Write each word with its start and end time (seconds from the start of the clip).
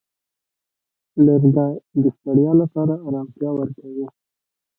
لرګی 1.25 1.73
د 2.03 2.05
ستړیا 2.17 2.51
لپاره 2.61 2.93
آرامتیا 3.07 3.49
ورکوي. 3.55 4.05